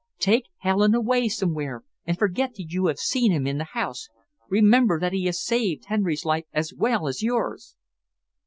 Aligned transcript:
Take 0.17 0.45
Helen 0.57 0.95
away 0.95 1.27
somewhere 1.29 1.83
and 2.07 2.17
forget 2.17 2.55
that 2.55 2.69
you 2.71 2.87
have 2.87 2.97
seen 2.97 3.31
him 3.31 3.45
in 3.45 3.59
the 3.59 3.63
house. 3.65 4.09
Remember 4.49 4.99
that 4.99 5.13
he 5.13 5.25
has 5.25 5.39
saved 5.39 5.85
Henry's 5.89 6.25
life 6.25 6.45
as 6.53 6.73
well 6.73 7.07
as 7.07 7.21
yours." 7.21 7.75